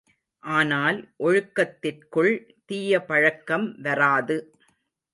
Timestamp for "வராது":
3.81-4.37